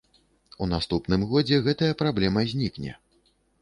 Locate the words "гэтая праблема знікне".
1.71-2.91